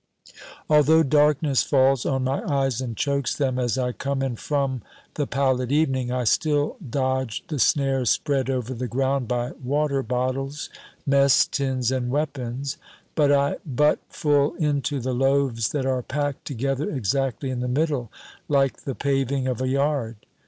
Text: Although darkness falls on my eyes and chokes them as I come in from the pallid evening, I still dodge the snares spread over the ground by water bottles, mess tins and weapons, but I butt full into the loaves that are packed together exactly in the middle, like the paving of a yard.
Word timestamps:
Although 0.67 1.03
darkness 1.03 1.61
falls 1.61 2.07
on 2.07 2.23
my 2.23 2.41
eyes 2.47 2.81
and 2.81 2.97
chokes 2.97 3.35
them 3.35 3.59
as 3.59 3.77
I 3.77 3.91
come 3.91 4.23
in 4.23 4.35
from 4.35 4.81
the 5.13 5.27
pallid 5.27 5.71
evening, 5.71 6.11
I 6.11 6.23
still 6.23 6.77
dodge 6.89 7.45
the 7.49 7.59
snares 7.59 8.09
spread 8.09 8.49
over 8.49 8.73
the 8.73 8.87
ground 8.87 9.27
by 9.27 9.51
water 9.63 10.01
bottles, 10.01 10.71
mess 11.05 11.45
tins 11.45 11.91
and 11.91 12.09
weapons, 12.09 12.77
but 13.13 13.31
I 13.31 13.57
butt 13.63 13.99
full 14.09 14.55
into 14.55 14.99
the 14.99 15.13
loaves 15.13 15.69
that 15.69 15.85
are 15.85 16.01
packed 16.01 16.45
together 16.45 16.89
exactly 16.89 17.51
in 17.51 17.59
the 17.59 17.67
middle, 17.67 18.11
like 18.47 18.85
the 18.85 18.95
paving 18.95 19.45
of 19.47 19.61
a 19.61 19.67
yard. 19.67 20.15